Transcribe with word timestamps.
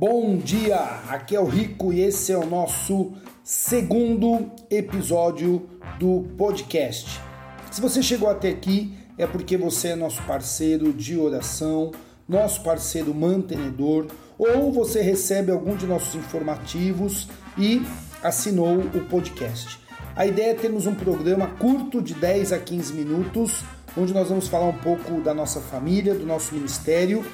Bom 0.00 0.36
dia, 0.36 0.76
aqui 1.08 1.34
é 1.34 1.40
o 1.40 1.44
Rico 1.44 1.92
e 1.92 2.02
esse 2.02 2.30
é 2.30 2.38
o 2.38 2.46
nosso 2.46 3.14
segundo 3.42 4.48
episódio 4.70 5.68
do 5.98 6.24
podcast. 6.38 7.20
Se 7.68 7.80
você 7.80 8.00
chegou 8.00 8.30
até 8.30 8.48
aqui 8.48 8.96
é 9.18 9.26
porque 9.26 9.56
você 9.56 9.88
é 9.88 9.96
nosso 9.96 10.22
parceiro 10.22 10.92
de 10.92 11.18
oração, 11.18 11.90
nosso 12.28 12.62
parceiro 12.62 13.12
mantenedor, 13.12 14.06
ou 14.38 14.70
você 14.70 15.02
recebe 15.02 15.50
algum 15.50 15.74
de 15.74 15.84
nossos 15.84 16.14
informativos 16.14 17.26
e 17.58 17.82
assinou 18.22 18.78
o 18.78 19.04
podcast. 19.10 19.80
A 20.14 20.24
ideia 20.24 20.52
é 20.52 20.54
termos 20.54 20.86
um 20.86 20.94
programa 20.94 21.48
curto 21.58 22.00
de 22.00 22.14
10 22.14 22.52
a 22.52 22.60
15 22.60 22.92
minutos, 22.92 23.64
onde 23.96 24.14
nós 24.14 24.28
vamos 24.28 24.46
falar 24.46 24.66
um 24.66 24.78
pouco 24.78 25.20
da 25.22 25.34
nossa 25.34 25.60
família, 25.60 26.14
do 26.14 26.24
nosso 26.24 26.54
ministério 26.54 27.26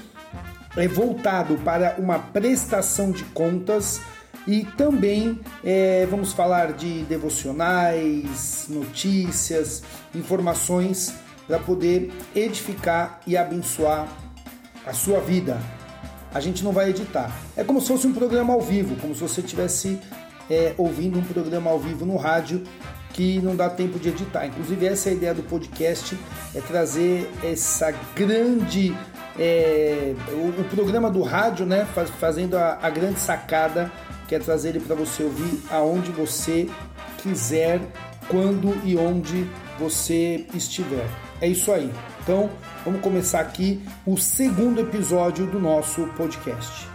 é 0.77 0.88
voltado 0.88 1.56
para 1.59 1.96
uma 1.98 2.19
prestação 2.19 3.10
de 3.10 3.24
contas 3.24 4.01
e 4.46 4.65
também 4.77 5.41
é, 5.65 6.06
vamos 6.10 6.32
falar 6.32 6.73
de 6.73 7.02
devocionais, 7.05 8.66
notícias, 8.69 9.82
informações 10.15 11.15
para 11.46 11.59
poder 11.59 12.12
edificar 12.34 13.20
e 13.27 13.37
abençoar 13.37 14.09
a 14.87 14.92
sua 14.92 15.20
vida. 15.20 15.59
A 16.32 16.41
gente 16.41 16.65
não 16.65 16.73
vai 16.73 16.91
editar. 16.91 17.30
É 17.56 17.62
como 17.62 17.80
se 17.80 17.88
fosse 17.88 18.06
um 18.06 18.12
programa 18.12 18.52
ao 18.52 18.60
vivo, 18.60 18.96
como 18.96 19.15
se 19.15 19.21
você 19.21 19.40
estivesse 19.40 19.99
é, 20.51 20.74
ouvindo 20.77 21.18
um 21.18 21.23
programa 21.23 21.71
ao 21.71 21.79
vivo 21.79 22.04
no 22.04 22.16
rádio 22.16 22.62
que 23.15 23.40
não 23.40 23.54
dá 23.54 23.71
tempo 23.71 23.99
de 23.99 24.09
editar. 24.09 24.45
Inclusive, 24.45 24.87
essa 24.87 25.09
é 25.09 25.12
a 25.12 25.15
ideia 25.15 25.34
do 25.34 25.45
podcast, 25.45 26.18
é 26.54 26.60
trazer 26.60 27.30
essa 27.45 27.93
grande 28.15 28.95
é, 29.38 30.15
o, 30.32 30.60
o, 30.60 30.65
programa 30.65 31.10
do 31.10 31.23
rádio, 31.23 31.66
né, 31.66 31.87
faz, 31.95 32.10
fazendo 32.10 32.57
a, 32.57 32.79
a, 32.80 32.90
grande 32.90 33.18
sacada, 33.18 33.90
que 34.29 34.35
é 34.35 34.38
trazer 34.38 34.71
ele 34.71 34.80
para 34.80 34.95
você 34.95 35.24
ouvir 35.24 35.63
aonde 35.71 36.10
você 36.13 36.68
quiser, 37.18 37.80
quando 38.29 38.74
e 38.85 38.96
onde 38.96 39.46
você 39.79 40.46
estiver. 40.55 41.07
É 41.40 41.49
isso 41.49 41.73
aí. 41.73 41.93
Então, 42.23 42.49
vamos 42.85 43.01
começar 43.01 43.40
aqui 43.40 43.82
o 44.07 44.16
segundo 44.16 44.80
episódio 44.80 45.46
do 45.46 45.59
nosso 45.59 46.07
podcast. 46.16 46.88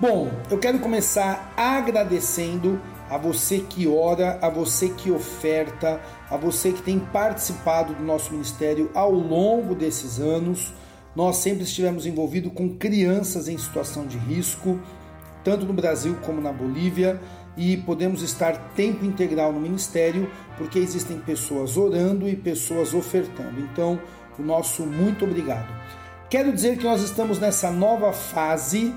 Bom, 0.00 0.30
eu 0.50 0.58
quero 0.58 0.78
começar 0.78 1.52
agradecendo 1.56 2.80
a 3.10 3.16
você 3.16 3.60
que 3.60 3.86
ora, 3.86 4.38
a 4.42 4.48
você 4.48 4.90
que 4.90 5.10
oferta, 5.10 6.00
a 6.30 6.36
você 6.36 6.72
que 6.72 6.82
tem 6.82 6.98
participado 6.98 7.94
do 7.94 8.02
nosso 8.02 8.32
ministério 8.32 8.90
ao 8.94 9.10
longo 9.10 9.74
desses 9.74 10.18
anos. 10.18 10.72
Nós 11.16 11.36
sempre 11.36 11.64
estivemos 11.64 12.06
envolvidos 12.06 12.52
com 12.52 12.76
crianças 12.76 13.48
em 13.48 13.56
situação 13.56 14.06
de 14.06 14.18
risco, 14.18 14.78
tanto 15.42 15.64
no 15.64 15.72
Brasil 15.72 16.16
como 16.24 16.40
na 16.40 16.52
Bolívia, 16.52 17.20
e 17.56 17.76
podemos 17.78 18.22
estar 18.22 18.72
tempo 18.74 19.04
integral 19.04 19.52
no 19.52 19.58
ministério 19.58 20.30
porque 20.56 20.78
existem 20.78 21.18
pessoas 21.18 21.76
orando 21.76 22.28
e 22.28 22.36
pessoas 22.36 22.94
ofertando. 22.94 23.60
Então, 23.60 23.98
o 24.38 24.42
nosso 24.42 24.86
muito 24.86 25.24
obrigado. 25.24 25.66
Quero 26.30 26.52
dizer 26.52 26.76
que 26.76 26.84
nós 26.84 27.02
estamos 27.02 27.38
nessa 27.38 27.70
nova 27.70 28.12
fase 28.12 28.94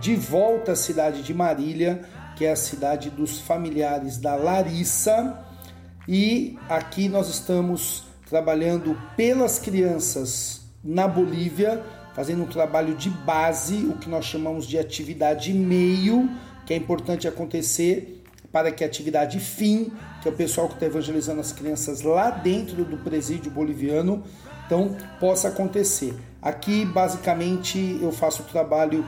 de 0.00 0.16
volta 0.16 0.72
à 0.72 0.76
cidade 0.76 1.22
de 1.22 1.34
Marília 1.34 2.02
que 2.40 2.46
é 2.46 2.52
a 2.52 2.56
cidade 2.56 3.10
dos 3.10 3.38
familiares 3.38 4.16
da 4.16 4.34
Larissa. 4.34 5.44
E 6.08 6.58
aqui 6.70 7.06
nós 7.06 7.28
estamos 7.28 8.04
trabalhando 8.30 8.98
pelas 9.14 9.58
crianças 9.58 10.62
na 10.82 11.06
Bolívia, 11.06 11.84
fazendo 12.14 12.42
um 12.44 12.46
trabalho 12.46 12.94
de 12.94 13.10
base, 13.10 13.84
o 13.84 13.98
que 13.98 14.08
nós 14.08 14.24
chamamos 14.24 14.64
de 14.64 14.78
atividade 14.78 15.52
meio, 15.52 16.30
que 16.64 16.72
é 16.72 16.78
importante 16.78 17.28
acontecer 17.28 18.24
para 18.50 18.72
que 18.72 18.82
a 18.84 18.86
atividade 18.86 19.38
fim, 19.38 19.92
que 20.22 20.28
é 20.30 20.32
o 20.32 20.34
pessoal 20.34 20.66
que 20.66 20.72
está 20.72 20.86
evangelizando 20.86 21.42
as 21.42 21.52
crianças 21.52 22.00
lá 22.00 22.30
dentro 22.30 22.86
do 22.86 22.96
presídio 22.96 23.50
boliviano, 23.50 24.24
então 24.64 24.96
possa 25.20 25.48
acontecer. 25.48 26.18
Aqui, 26.40 26.86
basicamente, 26.86 27.98
eu 28.00 28.10
faço 28.10 28.44
o 28.44 28.46
trabalho 28.46 29.04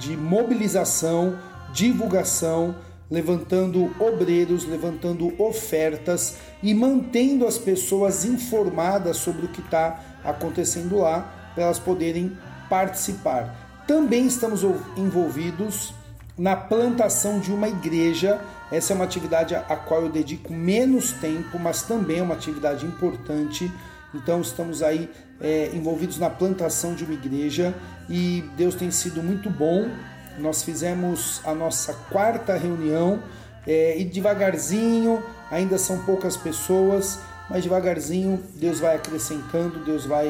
de 0.00 0.16
mobilização 0.16 1.38
divulgação, 1.72 2.74
levantando 3.10 3.94
obreiros, 3.98 4.66
levantando 4.66 5.34
ofertas 5.42 6.38
e 6.62 6.72
mantendo 6.72 7.46
as 7.46 7.58
pessoas 7.58 8.24
informadas 8.24 9.18
sobre 9.18 9.46
o 9.46 9.48
que 9.48 9.60
está 9.60 10.00
acontecendo 10.24 10.98
lá, 10.98 11.50
para 11.54 11.64
elas 11.64 11.78
poderem 11.78 12.36
participar. 12.70 13.84
Também 13.86 14.26
estamos 14.26 14.62
envolvidos 14.96 15.92
na 16.38 16.56
plantação 16.56 17.38
de 17.38 17.52
uma 17.52 17.68
igreja. 17.68 18.40
Essa 18.70 18.92
é 18.92 18.96
uma 18.96 19.04
atividade 19.04 19.54
a 19.54 19.76
qual 19.76 20.02
eu 20.02 20.08
dedico 20.08 20.52
menos 20.52 21.12
tempo, 21.12 21.58
mas 21.58 21.82
também 21.82 22.20
é 22.20 22.22
uma 22.22 22.34
atividade 22.34 22.86
importante. 22.86 23.70
Então 24.14 24.40
estamos 24.40 24.82
aí 24.82 25.10
é, 25.40 25.70
envolvidos 25.74 26.18
na 26.18 26.30
plantação 26.30 26.94
de 26.94 27.04
uma 27.04 27.14
igreja 27.14 27.74
e 28.08 28.44
Deus 28.56 28.74
tem 28.74 28.90
sido 28.90 29.22
muito 29.22 29.50
bom 29.50 29.90
nós 30.38 30.62
fizemos 30.62 31.40
a 31.44 31.54
nossa 31.54 31.94
quarta 32.10 32.56
reunião 32.56 33.22
é, 33.66 33.98
e 33.98 34.04
devagarzinho, 34.04 35.22
ainda 35.50 35.78
são 35.78 35.98
poucas 36.04 36.36
pessoas, 36.36 37.18
mas 37.48 37.62
devagarzinho 37.62 38.42
Deus 38.54 38.80
vai 38.80 38.96
acrescentando, 38.96 39.84
Deus 39.84 40.04
vai 40.04 40.28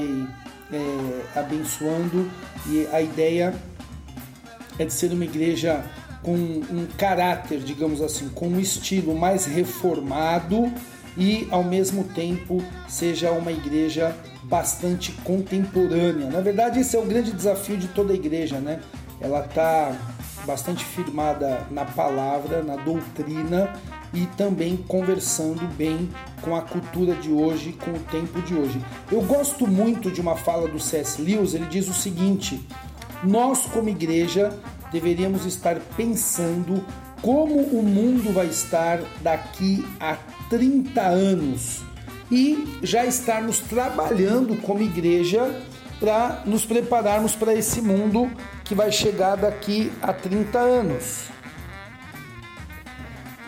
é, 0.73 1.39
abençoando 1.39 2.31
e 2.67 2.87
a 2.93 3.01
ideia 3.01 3.55
é 4.79 4.85
de 4.85 4.93
ser 4.93 5.12
uma 5.12 5.25
igreja 5.25 5.85
com 6.23 6.35
um 6.35 6.87
caráter, 6.97 7.59
digamos 7.59 8.01
assim, 8.01 8.29
com 8.29 8.49
um 8.49 8.61
estilo 8.61 9.15
mais 9.15 9.45
reformado 9.45 10.73
e 11.17 11.47
ao 11.51 11.62
mesmo 11.62 12.05
tempo 12.05 12.62
seja 12.89 13.33
uma 13.33 13.53
igreja 13.53 14.17
bastante 14.45 15.12
contemporânea. 15.25 16.31
Na 16.31 16.41
verdade, 16.41 16.81
esse 16.81 16.97
é 16.97 16.99
o 16.99 17.05
grande 17.05 17.33
desafio 17.33 17.77
de 17.77 17.89
toda 17.89 18.12
a 18.12 18.17
igreja, 18.17 18.59
né? 18.59 18.81
Ela 19.22 19.44
está 19.44 19.97
bastante 20.44 20.84
firmada 20.84 21.65
na 21.71 21.84
palavra, 21.84 22.62
na 22.62 22.77
doutrina 22.77 23.72
e 24.12 24.27
também 24.37 24.77
conversando 24.77 25.66
bem 25.77 26.10
com 26.43 26.56
a 26.56 26.62
cultura 26.62 27.15
de 27.15 27.31
hoje, 27.31 27.72
com 27.72 27.93
o 27.93 27.99
tempo 28.00 28.43
de 28.43 28.55
hoje. 28.55 28.84
Eu 29.11 29.22
gosto 29.22 29.66
muito 29.66 30.11
de 30.11 30.21
uma 30.21 30.37
fala 30.37 30.69
do 30.69 30.81
C.S. 30.81 31.22
Lewis, 31.22 31.55
ele 31.55 31.66
diz 31.66 31.88
o 31.88 31.94
seguinte: 31.94 32.66
nós, 33.22 33.61
como 33.66 33.88
igreja, 33.88 34.53
deveríamos 34.91 35.47
estar 35.47 35.77
pensando 35.97 36.84
como 37.22 37.61
o 37.61 37.82
mundo 37.82 38.32
vai 38.32 38.47
estar 38.47 39.00
daqui 39.22 39.87
a 40.00 40.16
30 40.50 41.00
anos 41.00 41.81
e 42.31 42.78
já 42.82 43.06
estarmos 43.06 43.61
trabalhando 43.61 44.61
como 44.61 44.82
igreja 44.82 45.55
para 46.03 46.43
nos 46.45 46.65
prepararmos 46.65 47.37
para 47.37 47.55
esse 47.55 47.81
mundo 47.81 48.29
que 48.65 48.75
vai 48.75 48.91
chegar 48.91 49.37
daqui 49.37 49.93
a 50.03 50.13
30 50.13 50.59
anos. 50.59 51.27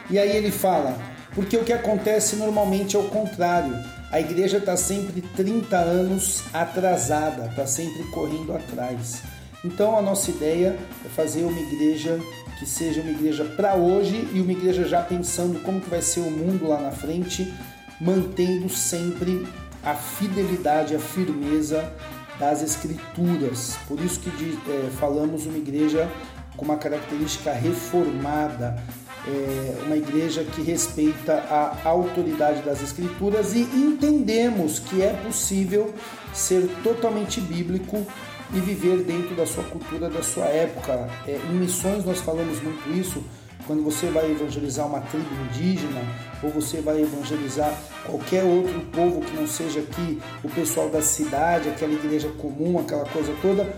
E 0.08 0.16
aí 0.20 0.36
ele 0.36 0.52
fala, 0.52 0.96
porque 1.34 1.56
o 1.56 1.64
que 1.64 1.72
acontece 1.72 2.36
normalmente 2.36 2.94
é 2.94 2.98
o 2.98 3.08
contrário. 3.08 3.76
A 4.12 4.20
igreja 4.20 4.58
está 4.58 4.76
sempre 4.76 5.20
30 5.20 5.76
anos 5.76 6.44
atrasada, 6.52 7.46
está 7.46 7.66
sempre 7.66 8.04
correndo 8.12 8.54
atrás. 8.54 9.22
Então 9.64 9.98
a 9.98 10.02
nossa 10.02 10.30
ideia 10.30 10.78
é 11.04 11.08
fazer 11.08 11.42
uma 11.42 11.58
igreja 11.58 12.20
que 12.60 12.66
seja 12.66 13.00
uma 13.00 13.10
igreja 13.10 13.44
para 13.56 13.74
hoje 13.74 14.28
e 14.32 14.40
uma 14.40 14.52
igreja 14.52 14.84
já 14.84 15.02
pensando 15.02 15.60
como 15.64 15.80
que 15.80 15.90
vai 15.90 16.00
ser 16.00 16.20
o 16.20 16.30
mundo 16.30 16.68
lá 16.68 16.80
na 16.80 16.92
frente, 16.92 17.52
mantendo 18.00 18.68
sempre 18.68 19.44
a 19.82 19.94
fidelidade, 19.94 20.94
a 20.94 21.00
firmeza 21.00 21.92
das 22.38 22.62
Escrituras. 22.62 23.76
Por 23.86 24.00
isso 24.00 24.20
que 24.20 24.30
de, 24.30 24.58
é, 24.70 24.90
falamos 24.98 25.46
uma 25.46 25.58
igreja 25.58 26.10
com 26.56 26.64
uma 26.64 26.76
característica 26.76 27.52
reformada, 27.52 28.82
é, 29.26 29.82
uma 29.86 29.96
igreja 29.96 30.44
que 30.44 30.62
respeita 30.62 31.34
a 31.34 31.88
autoridade 31.88 32.62
das 32.62 32.82
Escrituras 32.82 33.54
e 33.54 33.62
entendemos 33.62 34.78
que 34.78 35.02
é 35.02 35.12
possível 35.24 35.94
ser 36.32 36.68
totalmente 36.82 37.40
bíblico 37.40 38.06
e 38.52 38.60
viver 38.60 38.98
dentro 38.98 39.34
da 39.34 39.46
sua 39.46 39.64
cultura, 39.64 40.10
da 40.10 40.22
sua 40.22 40.44
época. 40.44 41.08
É, 41.26 41.40
em 41.50 41.54
missões 41.54 42.04
nós 42.04 42.20
falamos 42.20 42.62
muito 42.62 42.90
isso 42.92 43.24
quando 43.66 43.82
você 43.82 44.06
vai 44.08 44.30
evangelizar 44.30 44.86
uma 44.86 45.00
tribo 45.00 45.26
indígena 45.46 46.02
ou 46.42 46.50
você 46.50 46.80
vai 46.80 47.00
evangelizar 47.00 47.74
qualquer 48.06 48.44
outro 48.44 48.80
povo 48.92 49.20
que 49.20 49.36
não 49.36 49.46
seja 49.46 49.80
aqui 49.80 50.20
o 50.42 50.48
pessoal 50.48 50.88
da 50.88 51.02
cidade, 51.02 51.68
aquela 51.68 51.92
igreja 51.92 52.28
comum, 52.38 52.78
aquela 52.78 53.04
coisa 53.06 53.34
toda, 53.40 53.74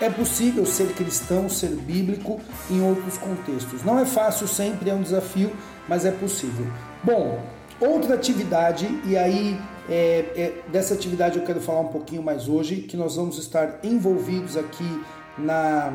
é 0.00 0.10
possível 0.10 0.66
ser 0.66 0.92
cristão, 0.94 1.48
ser 1.48 1.70
bíblico 1.70 2.40
em 2.70 2.82
outros 2.82 3.16
contextos. 3.18 3.84
Não 3.84 3.98
é 3.98 4.04
fácil 4.04 4.48
sempre, 4.48 4.90
é 4.90 4.94
um 4.94 5.02
desafio, 5.02 5.52
mas 5.88 6.04
é 6.04 6.10
possível. 6.10 6.66
Bom, 7.02 7.40
outra 7.80 8.14
atividade, 8.14 8.88
e 9.04 9.16
aí 9.16 9.58
é, 9.88 10.24
é, 10.36 10.52
dessa 10.70 10.94
atividade 10.94 11.38
eu 11.38 11.44
quero 11.44 11.60
falar 11.60 11.80
um 11.80 11.88
pouquinho 11.88 12.22
mais 12.22 12.48
hoje, 12.48 12.76
que 12.76 12.96
nós 12.96 13.16
vamos 13.16 13.38
estar 13.38 13.80
envolvidos 13.82 14.56
aqui 14.56 15.02
na, 15.38 15.92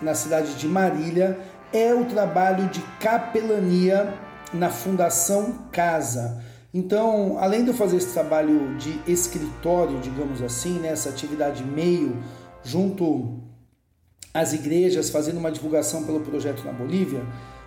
na 0.00 0.14
cidade 0.14 0.54
de 0.54 0.68
Marília, 0.68 1.38
é 1.72 1.94
o 1.94 2.04
trabalho 2.04 2.68
de 2.68 2.80
capelania 3.00 4.14
na 4.52 4.68
Fundação 4.68 5.66
Casa. 5.72 6.42
Então, 6.74 7.36
além 7.38 7.64
de 7.64 7.70
eu 7.70 7.74
fazer 7.74 7.98
esse 7.98 8.12
trabalho 8.12 8.76
de 8.76 8.98
escritório, 9.06 10.00
digamos 10.00 10.40
assim, 10.40 10.78
né, 10.78 10.92
atividade 10.92 11.62
meio, 11.62 12.16
junto 12.64 13.40
às 14.32 14.54
igrejas, 14.54 15.10
fazendo 15.10 15.38
uma 15.38 15.52
divulgação 15.52 16.04
pelo 16.04 16.20
projeto 16.20 16.64
na 16.64 16.72
Bolívia, 16.72 17.22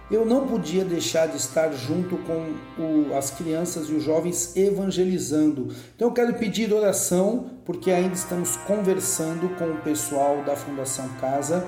eu 0.09 0.25
não 0.25 0.47
podia 0.47 0.83
deixar 0.83 1.27
de 1.27 1.37
estar 1.37 1.71
junto 1.71 2.17
com 2.17 2.53
o, 2.81 3.15
as 3.15 3.31
crianças 3.31 3.89
e 3.89 3.93
os 3.93 4.03
jovens 4.03 4.55
evangelizando. 4.55 5.69
Então 5.95 6.09
eu 6.09 6.13
quero 6.13 6.33
pedir 6.35 6.71
oração, 6.73 7.51
porque 7.65 7.91
ainda 7.91 8.13
estamos 8.13 8.55
conversando 8.57 9.55
com 9.57 9.65
o 9.65 9.81
pessoal 9.81 10.43
da 10.43 10.55
Fundação 10.55 11.07
Casa, 11.19 11.65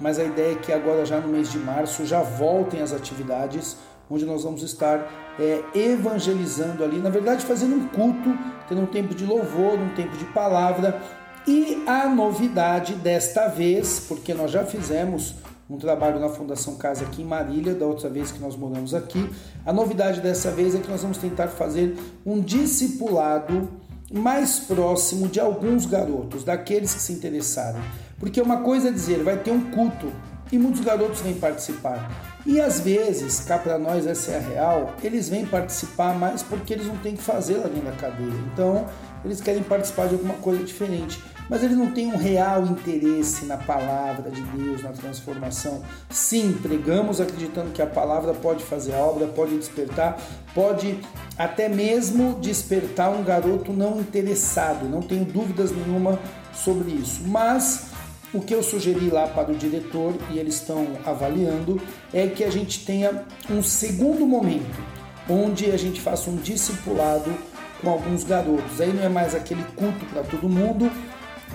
mas 0.00 0.18
a 0.18 0.24
ideia 0.24 0.52
é 0.52 0.58
que 0.58 0.72
agora, 0.72 1.04
já 1.04 1.20
no 1.20 1.28
mês 1.28 1.50
de 1.50 1.58
março, 1.58 2.04
já 2.04 2.22
voltem 2.22 2.80
as 2.80 2.92
atividades 2.92 3.76
onde 4.12 4.26
nós 4.26 4.42
vamos 4.42 4.62
estar 4.62 5.34
é, 5.40 5.62
evangelizando 5.74 6.84
ali, 6.84 6.98
na 6.98 7.08
verdade 7.08 7.44
fazendo 7.44 7.74
um 7.74 7.88
culto, 7.88 8.36
tendo 8.68 8.82
um 8.82 8.86
tempo 8.86 9.14
de 9.14 9.24
louvor, 9.24 9.78
um 9.78 9.94
tempo 9.94 10.16
de 10.18 10.26
palavra. 10.26 11.00
E 11.46 11.82
a 11.86 12.06
novidade 12.08 12.94
desta 12.94 13.48
vez, 13.48 14.04
porque 14.06 14.34
nós 14.34 14.50
já 14.50 14.64
fizemos 14.64 15.34
um 15.68 15.78
trabalho 15.78 16.20
na 16.20 16.28
Fundação 16.28 16.76
Casa 16.76 17.04
aqui 17.04 17.22
em 17.22 17.24
Marília, 17.24 17.74
da 17.74 17.86
outra 17.86 18.10
vez 18.10 18.30
que 18.30 18.38
nós 18.38 18.54
moramos 18.54 18.94
aqui, 18.94 19.28
a 19.64 19.72
novidade 19.72 20.20
dessa 20.20 20.50
vez 20.50 20.74
é 20.74 20.78
que 20.78 20.90
nós 20.90 21.00
vamos 21.00 21.16
tentar 21.16 21.48
fazer 21.48 21.96
um 22.26 22.40
discipulado 22.40 23.70
mais 24.12 24.60
próximo 24.60 25.26
de 25.26 25.40
alguns 25.40 25.86
garotos, 25.86 26.44
daqueles 26.44 26.94
que 26.94 27.00
se 27.00 27.14
interessarem. 27.14 27.80
Porque 28.18 28.40
uma 28.40 28.58
coisa 28.58 28.88
é 28.88 28.92
dizer, 28.92 29.22
vai 29.24 29.38
ter 29.38 29.50
um 29.50 29.70
culto 29.70 30.12
e 30.52 30.58
muitos 30.58 30.82
garotos 30.82 31.22
vêm 31.22 31.34
participar. 31.34 32.10
E 32.44 32.60
às 32.60 32.78
vezes, 32.80 33.40
cá 33.40 33.58
para 33.58 33.78
nós 33.78 34.06
essa 34.06 34.32
é 34.32 34.36
a 34.36 34.40
real, 34.40 34.94
eles 35.02 35.28
vêm 35.28 35.46
participar 35.46 36.14
mais 36.18 36.42
porque 36.42 36.74
eles 36.74 36.86
não 36.86 36.96
têm 36.98 37.16
que 37.16 37.22
fazer 37.22 37.56
lá 37.56 37.68
dentro 37.68 37.90
da 37.90 37.92
cadeia. 37.92 38.34
Então, 38.52 38.86
eles 39.24 39.40
querem 39.40 39.62
participar 39.62 40.08
de 40.08 40.14
alguma 40.14 40.34
coisa 40.34 40.62
diferente. 40.62 41.22
Mas 41.48 41.62
eles 41.62 41.76
não 41.76 41.90
têm 41.90 42.06
um 42.06 42.16
real 42.16 42.64
interesse 42.64 43.44
na 43.46 43.56
palavra 43.56 44.30
de 44.30 44.40
Deus, 44.40 44.82
na 44.82 44.90
transformação. 44.90 45.82
Sim, 46.08 46.58
pregamos 46.62 47.20
acreditando 47.20 47.70
que 47.70 47.82
a 47.82 47.86
palavra 47.86 48.32
pode 48.32 48.64
fazer 48.64 48.94
a 48.94 48.98
obra, 48.98 49.26
pode 49.26 49.56
despertar, 49.56 50.20
pode 50.54 50.98
até 51.36 51.68
mesmo 51.68 52.38
despertar 52.40 53.10
um 53.10 53.22
garoto 53.22 53.72
não 53.72 54.00
interessado. 54.00 54.88
Não 54.88 55.02
tenho 55.02 55.24
dúvidas 55.24 55.72
nenhuma 55.72 56.18
sobre 56.52 56.92
isso. 56.92 57.22
Mas 57.26 57.91
o 58.34 58.40
que 58.40 58.54
eu 58.54 58.62
sugeri 58.62 59.10
lá 59.10 59.26
para 59.26 59.52
o 59.52 59.54
diretor 59.54 60.14
e 60.30 60.38
eles 60.38 60.54
estão 60.54 60.86
avaliando 61.04 61.80
é 62.12 62.26
que 62.26 62.42
a 62.42 62.50
gente 62.50 62.84
tenha 62.84 63.24
um 63.50 63.62
segundo 63.62 64.26
momento 64.26 64.80
onde 65.28 65.70
a 65.70 65.76
gente 65.76 66.00
faça 66.00 66.30
um 66.30 66.36
discipulado 66.36 67.32
com 67.80 67.90
alguns 67.90 68.24
garotos. 68.24 68.80
Aí 68.80 68.92
não 68.92 69.02
é 69.02 69.08
mais 69.08 69.34
aquele 69.34 69.62
culto 69.76 70.04
para 70.06 70.22
todo 70.22 70.48
mundo, 70.48 70.90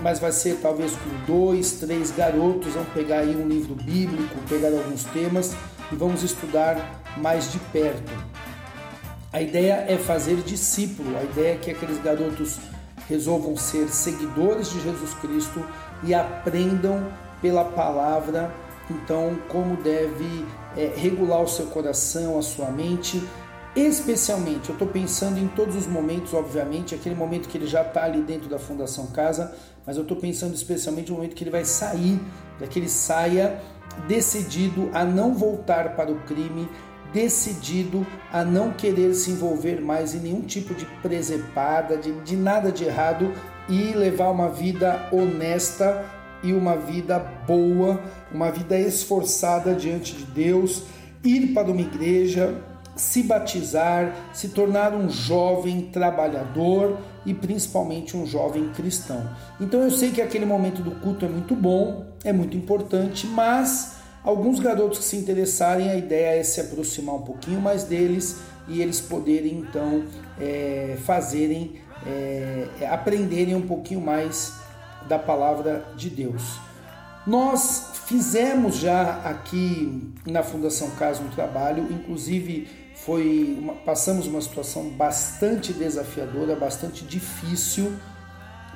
mas 0.00 0.18
vai 0.18 0.32
ser 0.32 0.58
talvez 0.62 0.92
com 0.92 1.32
dois, 1.32 1.72
três 1.72 2.10
garotos. 2.10 2.72
Vamos 2.72 2.92
pegar 2.92 3.20
aí 3.20 3.34
um 3.34 3.48
livro 3.48 3.74
bíblico, 3.74 4.36
pegar 4.48 4.68
alguns 4.68 5.04
temas 5.04 5.54
e 5.90 5.96
vamos 5.96 6.22
estudar 6.22 7.02
mais 7.16 7.50
de 7.50 7.58
perto. 7.58 8.12
A 9.32 9.42
ideia 9.42 9.84
é 9.88 9.98
fazer 9.98 10.36
discípulo, 10.36 11.16
a 11.18 11.22
ideia 11.22 11.54
é 11.54 11.56
que 11.56 11.70
aqueles 11.70 12.00
garotos 12.02 12.58
resolvam 13.08 13.56
ser 13.56 13.88
seguidores 13.88 14.70
de 14.70 14.80
Jesus 14.80 15.14
Cristo 15.14 15.64
e 16.04 16.14
aprendam 16.14 17.10
pela 17.40 17.64
palavra, 17.64 18.52
então, 18.90 19.36
como 19.48 19.76
deve 19.76 20.44
é, 20.76 20.92
regular 20.96 21.42
o 21.42 21.48
seu 21.48 21.66
coração, 21.66 22.38
a 22.38 22.42
sua 22.42 22.70
mente. 22.70 23.22
Especialmente, 23.76 24.70
eu 24.70 24.72
estou 24.72 24.88
pensando 24.88 25.38
em 25.38 25.46
todos 25.48 25.76
os 25.76 25.86
momentos, 25.86 26.34
obviamente, 26.34 26.94
aquele 26.94 27.14
momento 27.14 27.48
que 27.48 27.56
ele 27.56 27.66
já 27.66 27.82
está 27.82 28.04
ali 28.04 28.22
dentro 28.22 28.48
da 28.48 28.58
Fundação 28.58 29.06
Casa, 29.08 29.54
mas 29.86 29.96
eu 29.96 30.02
estou 30.02 30.16
pensando 30.16 30.54
especialmente 30.54 31.10
no 31.10 31.16
momento 31.16 31.34
que 31.34 31.44
ele 31.44 31.50
vai 31.50 31.64
sair, 31.64 32.20
para 32.56 32.66
que 32.66 32.78
ele 32.78 32.88
saia 32.88 33.60
decidido 34.06 34.90
a 34.92 35.04
não 35.04 35.34
voltar 35.34 35.96
para 35.96 36.10
o 36.10 36.20
crime, 36.22 36.68
decidido 37.12 38.06
a 38.32 38.44
não 38.44 38.72
querer 38.72 39.14
se 39.14 39.30
envolver 39.30 39.80
mais 39.80 40.14
em 40.14 40.20
nenhum 40.20 40.42
tipo 40.42 40.74
de 40.74 40.84
presepada, 41.02 41.96
de, 41.96 42.12
de 42.20 42.36
nada 42.36 42.70
de 42.70 42.84
errado 42.84 43.32
e 43.68 43.92
levar 43.92 44.30
uma 44.30 44.48
vida 44.48 45.08
honesta 45.12 46.04
e 46.42 46.52
uma 46.52 46.76
vida 46.76 47.18
boa, 47.46 48.00
uma 48.32 48.50
vida 48.50 48.78
esforçada 48.78 49.74
diante 49.74 50.14
de 50.14 50.24
Deus, 50.24 50.84
ir 51.24 51.52
para 51.52 51.70
uma 51.70 51.80
igreja, 51.80 52.54
se 52.94 53.22
batizar, 53.22 54.14
se 54.32 54.48
tornar 54.48 54.92
um 54.92 55.08
jovem 55.08 55.82
trabalhador 55.92 56.98
e 57.24 57.34
principalmente 57.34 58.16
um 58.16 58.26
jovem 58.26 58.68
cristão. 58.70 59.28
Então 59.60 59.82
eu 59.82 59.90
sei 59.90 60.10
que 60.10 60.20
aquele 60.20 60.44
momento 60.44 60.82
do 60.82 60.92
culto 60.92 61.24
é 61.24 61.28
muito 61.28 61.54
bom, 61.54 62.06
é 62.24 62.32
muito 62.32 62.56
importante, 62.56 63.26
mas 63.26 63.97
alguns 64.22 64.60
garotos 64.60 64.98
que 64.98 65.04
se 65.04 65.16
interessarem, 65.16 65.90
a 65.90 65.96
ideia 65.96 66.40
é 66.40 66.42
se 66.42 66.60
aproximar 66.60 67.16
um 67.16 67.22
pouquinho 67.22 67.60
mais 67.60 67.84
deles 67.84 68.40
e 68.66 68.82
eles 68.82 69.00
poderem 69.00 69.58
então 69.58 70.04
é, 70.38 70.96
fazerem 71.04 71.80
é, 72.06 72.68
é, 72.80 72.86
aprenderem 72.86 73.54
um 73.54 73.66
pouquinho 73.66 74.00
mais 74.00 74.54
da 75.08 75.18
palavra 75.18 75.84
de 75.96 76.10
Deus. 76.10 76.58
Nós 77.26 77.92
fizemos 78.06 78.76
já 78.76 79.20
aqui 79.24 80.12
na 80.26 80.42
Fundação 80.42 80.90
Casa 80.92 81.22
um 81.22 81.28
trabalho, 81.28 81.86
inclusive 81.90 82.68
foi 82.94 83.56
uma, 83.58 83.74
passamos 83.74 84.26
uma 84.26 84.40
situação 84.40 84.88
bastante 84.90 85.72
desafiadora, 85.72 86.56
bastante 86.56 87.04
difícil, 87.04 87.92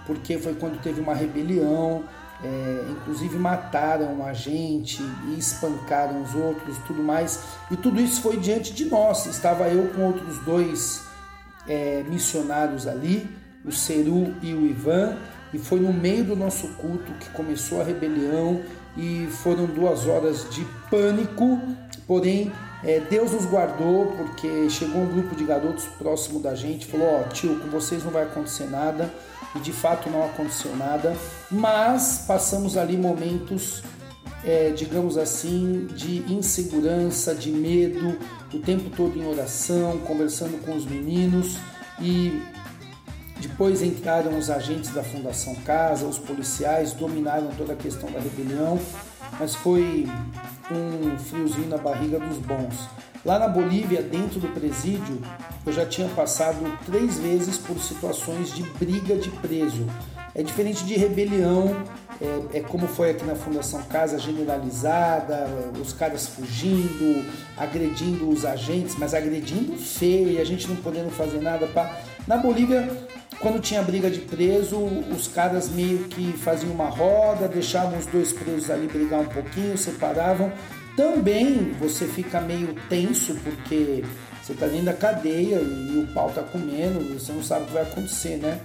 porque 0.07 0.39
foi 0.39 0.55
quando 0.55 0.81
teve 0.83 1.01
uma 1.01 1.15
rebelião, 1.15 2.05
é, 2.45 2.87
inclusive 2.91 3.39
mataram 3.39 4.25
a 4.25 4.33
gente 4.33 5.03
e 5.29 5.39
espancaram 5.39 6.23
os 6.23 6.35
outros, 6.35 6.77
tudo 6.87 7.03
mais. 7.03 7.41
E 7.71 7.77
tudo 7.77 8.01
isso 8.01 8.21
foi 8.21 8.37
diante 8.37 8.73
de 8.73 8.87
nós. 8.87 9.27
Estava 9.27 9.69
eu 9.69 9.89
com 9.89 10.03
outros 10.03 10.39
dois 10.39 11.03
é, 11.69 12.03
missionários 12.09 12.87
ali, 12.87 13.29
o 13.65 13.71
Ceru 13.71 14.35
e 14.43 14.53
o 14.55 14.67
Ivan, 14.67 15.17
e 15.55 15.59
foi 15.59 15.79
no 15.81 15.93
meio 15.93 16.25
do 16.25 16.37
nosso 16.37 16.69
culto 16.75 17.13
que 17.15 17.29
começou 17.31 17.81
a 17.81 17.85
rebelião 17.85 18.61
e 18.97 19.29
foram 19.31 19.67
duas 19.67 20.07
horas 20.07 20.49
de 20.51 20.65
pânico, 20.91 21.61
porém 22.07 22.51
é, 22.85 22.99
Deus 23.01 23.33
nos 23.33 23.47
guardou 23.47 24.13
porque 24.17 24.69
chegou 24.69 25.03
um 25.03 25.07
grupo 25.07 25.37
de 25.37 25.45
garotos 25.45 25.85
próximo 25.99 26.41
da 26.41 26.55
gente, 26.55 26.87
falou: 26.87 27.07
Ó, 27.07 27.21
oh, 27.21 27.29
tio, 27.29 27.61
com 27.61 27.69
vocês 27.69 28.05
não 28.05 28.11
vai 28.11 28.25
acontecer 28.25 28.69
nada, 28.69 29.13
e 29.55 29.61
de 29.61 29.73
fato 29.73 30.09
não 30.11 30.25
aconteceu 30.25 30.75
nada, 30.77 31.17
mas 31.51 32.25
passamos 32.27 32.77
ali 32.77 32.97
momentos 32.97 33.83
é, 34.45 34.71
digamos 34.71 35.17
assim, 35.17 35.87
de 35.95 36.33
insegurança, 36.33 37.35
de 37.35 37.51
medo, 37.51 38.19
o 38.53 38.59
tempo 38.59 38.91
todo 38.91 39.17
em 39.17 39.27
oração, 39.27 39.99
conversando 39.99 40.61
com 40.65 40.75
os 40.75 40.85
meninos 40.85 41.57
e 42.01 42.43
depois 43.41 43.83
entraram 43.83 44.39
os 44.39 44.51
agentes 44.51 44.91
da 44.91 45.03
Fundação 45.03 45.55
Casa, 45.57 46.07
os 46.07 46.19
policiais 46.19 46.93
dominaram 46.93 47.49
toda 47.57 47.73
a 47.73 47.77
questão 47.77 48.11
da 48.11 48.21
rebelião, 48.21 48.79
mas 49.39 49.55
foi 49.55 50.09
um 50.71 51.19
friozinho 51.19 51.69
na 51.69 51.79
barriga 51.79 52.19
dos 52.19 52.39
bons. 52.39 52.89
Lá 53.25 53.39
na 53.39 53.47
Bolívia, 53.47 54.03
dentro 54.03 54.41
do 54.41 54.49
presídio, 54.49 55.23
eu 55.65 55.73
já 55.73 55.87
tinha 55.87 56.09
passado 56.09 56.59
três 56.85 57.21
vezes 57.21 57.57
por 57.57 57.79
situações 57.79 58.53
de 58.53 58.65
briga 58.65 59.15
de 59.15 59.31
preso. 59.31 59.87
É 60.35 60.43
diferente 60.43 60.85
de 60.85 60.95
rebelião, 60.95 61.85
é, 62.21 62.59
é, 62.59 62.61
como 62.61 62.89
foi 62.89 63.11
aqui 63.11 63.25
na 63.25 63.37
Fundação 63.37 63.81
Casa, 63.83 64.19
generalizada, 64.19 65.47
os 65.81 65.93
caras 65.93 66.27
fugindo, 66.27 67.25
agredindo 67.57 68.29
os 68.29 68.45
agentes, 68.45 68.97
mas 68.99 69.15
agredindo 69.15 69.77
feio 69.77 70.29
e 70.29 70.41
a 70.41 70.45
gente 70.45 70.67
não 70.67 70.77
podendo 70.77 71.11
fazer 71.11 71.41
nada 71.41 71.69
para. 71.69 71.97
Na 72.27 72.39
Bolívia, 72.39 72.89
quando 73.39 73.61
tinha 73.61 73.83
briga 73.83 74.11
de 74.11 74.21
preso, 74.21 74.79
os 75.15 75.29
caras 75.29 75.69
meio 75.69 76.05
que 76.05 76.33
faziam 76.33 76.73
uma 76.73 76.89
roda, 76.89 77.47
deixavam 77.47 77.99
os 77.99 78.07
dois 78.07 78.33
presos 78.33 78.69
ali 78.69 78.89
brigar 78.89 79.21
um 79.21 79.27
pouquinho, 79.27 79.79
separavam. 79.79 80.51
Também 80.97 81.73
você 81.81 82.07
fica 82.07 82.41
meio 82.41 82.75
tenso 82.89 83.35
porque 83.37 84.05
você 84.43 84.53
está 84.53 84.67
dentro 84.67 84.87
da 84.87 84.93
cadeia 84.93 85.57
e 85.57 85.99
o 85.99 86.13
pau 86.13 86.29
está 86.29 86.43
comendo, 86.43 87.19
você 87.19 87.33
não 87.33 87.43
sabe 87.43 87.63
o 87.63 87.67
que 87.67 87.73
vai 87.73 87.83
acontecer, 87.83 88.37
né? 88.37 88.61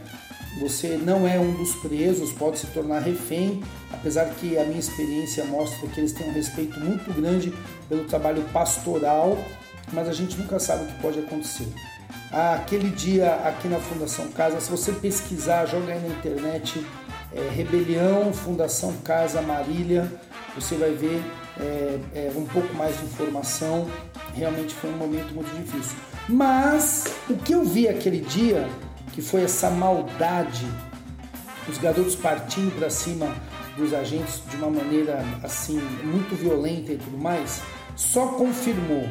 Você 0.60 0.98
não 0.98 1.28
é 1.28 1.40
um 1.40 1.54
dos 1.54 1.76
presos, 1.76 2.34
pode 2.34 2.58
se 2.58 2.68
tornar 2.68 3.00
refém, 3.00 3.62
apesar 3.94 4.26
que 4.26 4.58
a 4.58 4.64
minha 4.64 4.80
experiência 4.80 5.46
mostra 5.46 5.88
que 5.88 6.00
eles 6.00 6.14
têm 6.14 6.30
um 6.30 6.34
respeito 6.34 6.80
muito 6.80 7.14
grande 7.14 7.54
pelo 7.88 8.06
trabalho 8.06 8.42
pastoral, 8.52 9.38
mas 9.94 10.10
a 10.10 10.14
gente 10.14 10.36
nunca 10.36 10.60
sabe 10.60 10.84
o 10.84 10.88
que 10.88 11.02
pode 11.02 11.20
acontecer. 11.20 11.68
aquele 12.32 12.90
dia 12.90 13.36
aqui 13.46 13.68
na 13.68 13.80
Fundação 13.80 14.28
Casa. 14.32 14.60
Se 14.60 14.70
você 14.70 14.92
pesquisar, 14.92 15.68
joga 15.68 15.94
aí 15.94 16.02
na 16.02 16.08
internet 16.08 16.84
é, 17.32 17.50
Rebelião 17.54 18.34
Fundação 18.34 18.94
Casa 19.04 19.42
Marília, 19.42 20.12
você 20.56 20.76
vai 20.76 20.92
ver 20.92 21.22
é, 21.60 22.00
é, 22.16 22.32
um 22.36 22.46
pouco 22.46 22.74
mais 22.76 22.98
de 22.98 23.06
informação. 23.06 23.90
Realmente 24.34 24.74
foi 24.74 24.90
um 24.90 24.98
momento 24.98 25.34
muito 25.34 25.50
difícil. 25.56 25.98
Mas 26.28 27.06
o 27.30 27.36
que 27.36 27.54
eu 27.54 27.64
vi 27.64 27.88
aquele 27.88 28.20
dia, 28.20 28.68
que 29.14 29.22
foi 29.22 29.44
essa 29.44 29.70
maldade, 29.70 30.68
os 31.68 31.78
garotos 31.78 32.16
partindo 32.16 32.78
para 32.78 32.90
cima 32.90 33.34
dos 33.78 33.94
agentes 33.94 34.42
de 34.50 34.56
uma 34.58 34.70
maneira 34.70 35.24
assim 35.44 35.80
muito 36.04 36.36
violenta 36.36 36.94
e 36.94 36.98
tudo 36.98 37.18
mais, 37.18 37.62
só 37.96 38.28
confirmou 38.28 39.08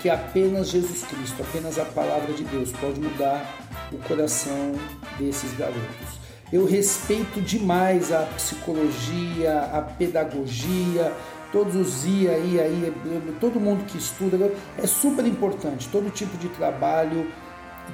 que 0.00 0.08
apenas 0.08 0.70
Jesus 0.70 1.02
Cristo, 1.02 1.42
apenas 1.42 1.78
a 1.78 1.84
palavra 1.84 2.32
de 2.32 2.44
Deus 2.44 2.70
pode 2.72 3.00
mudar 3.00 3.44
o 3.92 3.98
coração 3.98 4.72
desses 5.18 5.52
garotos. 5.56 6.18
Eu 6.52 6.64
respeito 6.64 7.42
demais 7.42 8.10
a 8.10 8.22
psicologia, 8.22 9.60
a 9.72 9.82
pedagogia, 9.82 11.12
todos 11.52 11.74
os 11.74 12.04
IA, 12.04 12.38
IA, 12.38 12.68
IA, 12.68 12.92
todo 13.40 13.58
mundo 13.58 13.84
que 13.86 13.98
estuda, 13.98 14.52
é 14.76 14.86
super 14.86 15.26
importante, 15.26 15.88
todo 15.88 16.10
tipo 16.10 16.36
de 16.36 16.48
trabalho, 16.48 17.26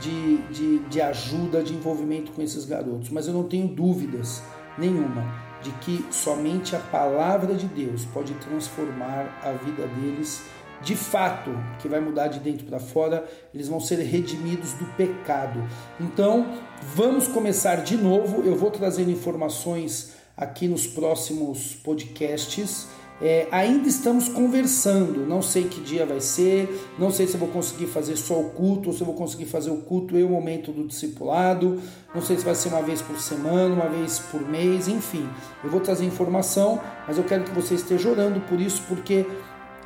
de, 0.01 0.39
de, 0.49 0.79
de 0.81 1.01
ajuda, 1.01 1.63
de 1.63 1.75
envolvimento 1.75 2.33
com 2.33 2.43
esses 2.43 2.65
garotos, 2.65 3.11
mas 3.11 3.27
eu 3.27 3.33
não 3.33 3.45
tenho 3.45 3.69
dúvidas 3.69 4.43
nenhuma 4.77 5.45
de 5.63 5.71
que 5.73 6.05
somente 6.11 6.77
a 6.77 6.79
palavra 6.79 7.55
de 7.55 7.67
Deus 7.67 8.05
pode 8.07 8.35
transformar 8.35 9.41
a 9.43 9.53
vida 9.53 9.87
deles 9.87 10.43
de 10.83 10.95
fato, 10.95 11.51
que 11.81 11.89
vai 11.89 11.99
mudar 11.99 12.29
de 12.29 12.39
dentro 12.41 12.67
para 12.67 12.79
fora, 12.79 13.25
eles 13.55 13.69
vão 13.69 13.81
ser 13.81 13.99
redimidos 14.01 14.75
do 14.75 14.85
pecado. 14.97 15.65
Então, 15.99 16.47
vamos 16.95 17.27
começar 17.27 17.77
de 17.77 17.97
novo. 17.97 18.43
Eu 18.43 18.55
vou 18.55 18.71
trazendo 18.71 19.11
informações 19.11 20.13
aqui 20.37 20.69
nos 20.69 20.87
próximos 20.87 21.75
podcasts. 21.75 22.89
É, 23.23 23.47
ainda 23.53 23.89
estamos 23.89 24.29
conversando, 24.29 25.25
não 25.25 25.41
sei 25.41 25.65
que 25.65 25.81
dia 25.81 26.05
vai 26.05 26.21
ser, 26.21 26.69
não 26.99 27.13
sei 27.13 27.29
se 27.29 27.35
eu 27.35 27.41
vou 27.41 27.49
conseguir 27.49 27.87
fazer 27.87 28.17
só 28.17 28.41
o 28.41 28.51
culto, 28.51 28.89
ou 28.89 28.95
se 28.95 29.03
eu 29.03 29.07
vou 29.07 29.15
conseguir 29.15 29.47
fazer 29.47 29.71
o 29.71 29.77
culto 29.77 30.19
e 30.19 30.25
o 30.25 30.29
momento 30.29 30.73
do 30.73 30.85
discipulado, 30.85 31.81
não 32.13 32.21
sei 32.21 32.37
se 32.37 32.45
vai 32.45 32.57
ser 32.57 32.71
uma 32.71 32.83
vez 32.83 33.01
por 33.01 33.19
semana, 33.21 33.73
uma 33.73 33.89
vez 33.89 34.19
por 34.19 34.41
mês, 34.47 34.89
enfim. 34.89 35.29
Eu 35.63 35.71
vou 35.71 35.81
trazer 35.81 36.05
informação, 36.05 36.81
mas 37.07 37.17
eu 37.17 37.23
quero 37.23 37.45
que 37.45 37.53
você 37.53 37.75
esteja 37.75 38.11
orando 38.11 38.41
por 38.41 38.61
isso, 38.61 38.83
porque 38.89 39.25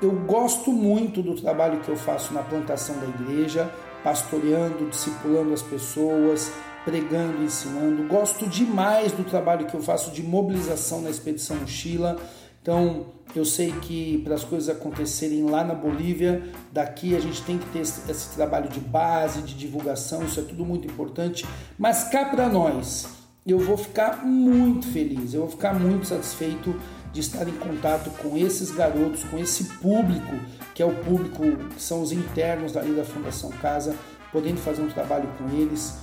eu 0.01 0.13
gosto 0.13 0.73
muito 0.73 1.23
do 1.23 1.35
trabalho 1.35 1.81
que 1.81 1.89
eu 1.89 1.97
faço 1.97 2.33
na 2.33 2.43
plantação 2.43 2.97
da 2.99 3.07
igreja, 3.07 3.71
pastoreando, 4.03 4.89
discipulando 4.89 5.53
as 5.53 5.61
pessoas, 5.61 6.51
pregando, 6.85 7.43
ensinando. 7.43 8.07
Gosto 8.09 8.47
demais 8.47 9.13
do 9.13 9.25
trabalho 9.25 9.67
que 9.67 9.75
eu 9.75 9.83
faço 9.83 10.11
de 10.13 10.23
mobilização 10.23 11.03
na 11.03 11.11
expedição 11.11 11.57
mochila. 11.57 12.17
Então, 12.62 13.07
eu 13.35 13.45
sei 13.45 13.73
que 13.73 14.19
para 14.25 14.35
as 14.35 14.45
coisas 14.45 14.69
acontecerem 14.69 15.45
lá 15.45 15.62
na 15.62 15.75
Bolívia, 15.75 16.43
daqui 16.73 17.15
a 17.15 17.21
gente 17.21 17.43
tem 17.43 17.59
que 17.59 17.67
ter 17.67 17.81
esse, 17.81 18.11
esse 18.11 18.35
trabalho 18.35 18.69
de 18.69 18.81
base, 18.81 19.43
de 19.43 19.55
divulgação, 19.55 20.25
isso 20.25 20.41
é 20.41 20.43
tudo 20.43 20.65
muito 20.65 20.87
importante. 20.87 21.47
Mas 21.79 22.05
cá 22.05 22.25
para 22.25 22.49
nós, 22.49 23.07
eu 23.47 23.59
vou 23.59 23.77
ficar 23.77 24.25
muito 24.25 24.87
feliz, 24.87 25.35
eu 25.35 25.41
vou 25.41 25.50
ficar 25.50 25.73
muito 25.73 26.07
satisfeito 26.07 26.75
de 27.12 27.21
estar 27.21 27.49
em 27.49 27.57
contato 27.57 28.11
com 28.23 28.37
esses 28.37 28.71
garotos, 28.71 29.25
com 29.25 29.38
esse 29.38 29.65
público, 29.79 30.38
que 30.75 30.83
é 30.83 30.87
o 30.87 30.95
público 30.95 31.43
que 31.75 31.83
são 31.83 32.03
os 32.03 32.12
internos 32.12 32.73
da 32.73 32.83
Fundação 33.05 33.50
Casa, 33.62 33.97
podendo 34.31 34.59
fazer 34.59 34.83
um 34.83 34.88
trabalho 34.88 35.29
com 35.38 35.49
eles, 35.57 35.97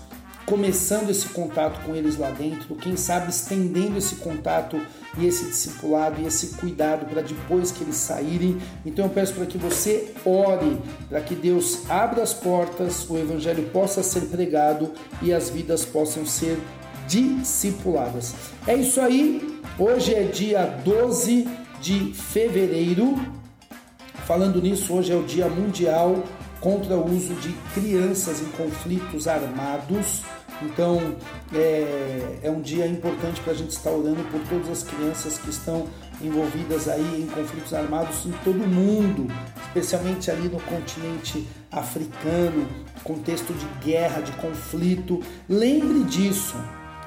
começando 0.45 1.09
esse 1.09 1.27
contato 1.29 1.83
com 1.83 1.95
eles 1.95 2.17
lá 2.17 2.29
dentro, 2.29 2.75
quem 2.75 2.95
sabe 2.95 3.29
estendendo 3.29 3.97
esse 3.97 4.15
contato 4.17 4.79
e 5.17 5.25
esse 5.25 5.45
discipulado 5.45 6.21
e 6.21 6.25
esse 6.25 6.55
cuidado 6.57 7.05
para 7.05 7.21
depois 7.21 7.71
que 7.71 7.83
eles 7.83 7.95
saírem. 7.95 8.57
Então 8.85 9.05
eu 9.05 9.11
peço 9.11 9.33
para 9.33 9.45
que 9.45 9.57
você 9.57 10.13
ore, 10.23 10.77
para 11.09 11.21
que 11.21 11.33
Deus 11.33 11.89
abra 11.89 12.21
as 12.21 12.33
portas, 12.33 13.09
o 13.09 13.17
evangelho 13.17 13.63
possa 13.69 14.03
ser 14.03 14.21
pregado 14.27 14.91
e 15.21 15.33
as 15.33 15.49
vidas 15.49 15.83
possam 15.83 16.25
ser 16.25 16.59
discipuladas. 17.07 18.33
É 18.67 18.75
isso 18.75 19.01
aí. 19.01 19.59
Hoje 19.77 20.13
é 20.13 20.23
dia 20.23 20.65
12 20.83 21.47
de 21.81 22.13
fevereiro. 22.13 23.15
Falando 24.25 24.61
nisso, 24.61 24.93
hoje 24.93 25.11
é 25.11 25.15
o 25.15 25.23
Dia 25.23 25.47
Mundial 25.47 26.23
contra 26.65 26.95
o 26.95 27.15
uso 27.15 27.35
de 27.35 27.53
crianças 27.75 28.41
em 28.41 28.45
conflitos 28.45 29.27
armados. 29.27 30.23
Então 30.63 31.15
é, 31.53 32.39
é 32.41 32.49
um 32.49 32.59
dia 32.59 32.87
importante 32.87 33.39
para 33.41 33.53
a 33.53 33.55
gente 33.55 33.69
estar 33.69 33.91
orando 33.91 34.23
por 34.31 34.41
todas 34.49 34.69
as 34.69 34.81
crianças 34.81 35.37
que 35.37 35.51
estão 35.51 35.85
envolvidas 36.19 36.87
aí 36.87 37.21
em 37.21 37.27
conflitos 37.27 37.71
armados 37.71 38.25
em 38.25 38.31
todo 38.43 38.63
o 38.63 38.67
mundo, 38.67 39.31
especialmente 39.67 40.31
ali 40.31 40.49
no 40.49 40.59
continente 40.61 41.47
africano, 41.71 42.67
contexto 43.03 43.53
de 43.53 43.85
guerra, 43.85 44.21
de 44.21 44.31
conflito. 44.31 45.21
Lembre 45.47 46.03
disso. 46.05 46.55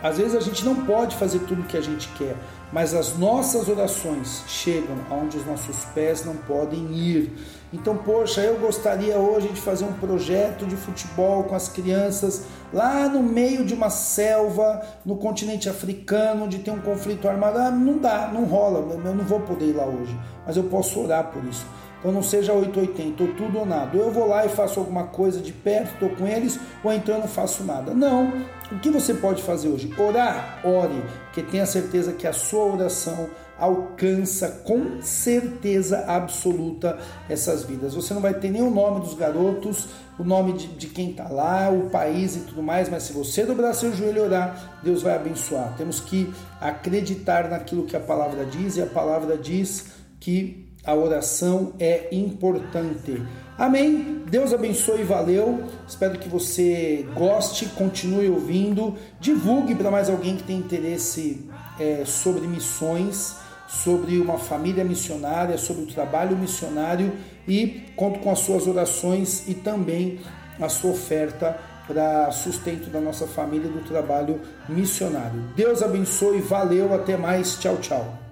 Às 0.01 0.19
vezes 0.19 0.37
a 0.37 0.41
gente 0.41 0.65
não 0.65 0.77
pode 0.85 1.17
fazer 1.17 1.41
tudo 1.41 1.63
o 1.63 1.65
que 1.65 1.77
a 1.77 1.81
gente 1.81 2.07
quer, 2.17 2.37
mas 2.73 2.95
as 2.95 3.17
nossas 3.17 3.69
orações 3.69 4.43
chegam 4.47 4.97
aonde 5.11 5.37
os 5.37 5.47
nossos 5.47 5.85
pés 5.95 6.25
não 6.25 6.37
podem 6.37 6.93
ir. 6.93 7.33
Então, 7.73 7.97
poxa, 7.97 8.41
eu 8.41 8.59
gostaria 8.59 9.19
hoje 9.19 9.49
de 9.49 9.61
fazer 9.61 9.85
um 9.85 9.93
projeto 9.93 10.67
de 10.67 10.77
futebol 10.77 11.45
com 11.45 11.55
as 11.55 11.69
crianças 11.69 12.45
lá 12.73 13.09
no 13.09 13.23
meio 13.23 13.65
de 13.65 13.75
uma 13.75 13.91
selva 13.91 14.83
no 15.05 15.17
continente 15.17 15.69
africano, 15.69 16.45
onde 16.45 16.59
tem 16.59 16.73
um 16.73 16.81
conflito 16.81 17.29
armado. 17.29 17.59
Ah, 17.59 17.71
não 17.71 17.99
dá, 17.99 18.31
não 18.33 18.45
rola, 18.45 18.81
eu 19.05 19.15
não 19.15 19.25
vou 19.25 19.41
poder 19.41 19.67
ir 19.67 19.73
lá 19.73 19.85
hoje, 19.85 20.19
mas 20.47 20.57
eu 20.57 20.65
posso 20.65 21.01
orar 21.01 21.31
por 21.31 21.45
isso. 21.45 21.67
Então 21.99 22.13
não 22.13 22.23
seja 22.23 22.53
880, 22.53 23.23
ou 23.23 23.35
tudo 23.35 23.59
ou 23.59 23.67
nada. 23.67 23.97
Ou 23.99 24.05
eu 24.05 24.11
vou 24.11 24.29
lá 24.29 24.47
e 24.47 24.49
faço 24.49 24.79
alguma 24.79 25.05
coisa 25.05 25.41
de 25.41 25.53
perto, 25.53 25.93
estou 25.95 26.11
com 26.11 26.27
eles, 26.27 26.59
ou 26.85 26.93
então 26.93 27.17
eu 27.17 27.21
não 27.23 27.29
faço 27.29 27.65
nada. 27.65 27.93
Não. 27.93 28.33
O 28.71 28.79
que 28.79 28.91
você 28.91 29.15
pode 29.15 29.43
fazer 29.43 29.69
hoje? 29.69 29.91
Orar? 29.99 30.61
Ore, 30.63 31.03
porque 31.25 31.43
tenha 31.43 31.65
certeza 31.65 32.13
que 32.13 32.27
a 32.27 32.35
sua 32.35 32.67
oração 32.67 33.31
alcança 33.59 34.63
com 34.65 35.01
certeza 35.01 36.05
absoluta 36.07 36.99
essas 37.31 37.65
vidas. 37.65 37.95
Você 37.95 38.13
não 38.13 38.21
vai 38.21 38.35
ter 38.35 38.51
nem 38.51 38.61
o 38.61 38.71
nome 38.71 39.01
dos 39.01 39.15
garotos, 39.15 39.89
o 40.19 40.23
nome 40.23 40.53
de, 40.53 40.67
de 40.67 40.87
quem 40.87 41.11
está 41.11 41.29
lá, 41.29 41.71
o 41.71 41.89
país 41.89 42.37
e 42.37 42.41
tudo 42.41 42.63
mais, 42.63 42.91
mas 42.91 43.05
se 43.05 43.13
você 43.15 43.47
dobrar 43.47 43.73
seu 43.73 43.93
joelho 43.95 44.19
e 44.19 44.21
orar, 44.21 44.81
Deus 44.83 45.03
vai 45.03 45.17
abençoar. 45.17 45.75
Temos 45.79 45.99
que 45.99 46.31
acreditar 46.61 47.49
naquilo 47.49 47.85
que 47.85 47.97
a 47.97 48.01
palavra 48.01 48.45
diz, 48.45 48.77
e 48.77 48.83
a 48.83 48.87
palavra 48.87 49.39
diz 49.39 49.87
que 50.21 50.69
a 50.85 50.95
oração 50.95 51.73
é 51.81 52.09
importante. 52.13 53.23
Amém? 53.59 54.23
Deus 54.31 54.55
abençoe 54.55 55.01
e 55.01 55.05
valeu. 55.05 55.65
Espero 55.87 56.17
que 56.17 56.29
você 56.29 57.05
goste, 57.13 57.67
continue 57.67 58.29
ouvindo, 58.29 58.95
divulgue 59.19 59.75
para 59.75 59.91
mais 59.91 60.09
alguém 60.09 60.37
que 60.37 60.45
tem 60.45 60.59
interesse 60.59 61.45
é, 61.81 62.05
sobre 62.07 62.47
missões, 62.47 63.35
sobre 63.67 64.17
uma 64.19 64.39
família 64.39 64.85
missionária, 64.85 65.59
sobre 65.59 65.83
o 65.83 65.87
trabalho 65.87 66.37
missionário 66.37 67.13
e 67.49 67.85
conto 67.97 68.21
com 68.21 68.31
as 68.31 68.39
suas 68.39 68.69
orações 68.69 69.49
e 69.49 69.55
também 69.55 70.21
a 70.61 70.69
sua 70.69 70.93
oferta 70.93 71.59
para 71.85 72.31
sustento 72.31 72.89
da 72.91 73.01
nossa 73.01 73.27
família 73.27 73.69
do 73.69 73.81
trabalho 73.81 74.41
missionário. 74.69 75.43
Deus 75.57 75.83
abençoe, 75.83 76.41
valeu, 76.41 76.95
até 76.95 77.17
mais, 77.17 77.59
tchau, 77.59 77.79
tchau. 77.79 78.28